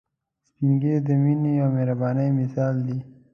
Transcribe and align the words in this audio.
سپین 0.49 0.71
ږیری 0.81 0.99
د 1.07 1.09
مينه 1.23 1.51
او 1.63 1.69
مهربانۍ 1.75 2.29
مثال 2.39 2.75
دي 2.87 2.97